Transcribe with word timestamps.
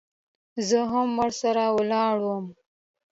زه 0.67 0.79
هم 0.91 1.09
ورسره 1.19 1.63
ولاړم. 1.77 2.45